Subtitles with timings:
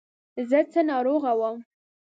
[0.49, 1.57] زه څه ناروغه وم.